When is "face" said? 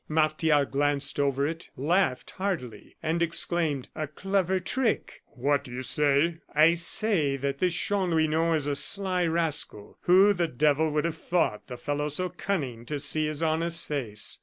13.87-14.39